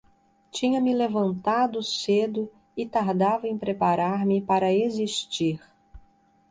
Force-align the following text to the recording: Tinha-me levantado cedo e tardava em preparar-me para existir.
Tinha-me 0.51 0.95
levantado 0.95 1.83
cedo 1.83 2.51
e 2.75 2.87
tardava 2.87 3.47
em 3.47 3.55
preparar-me 3.55 4.41
para 4.41 4.73
existir. 4.73 5.61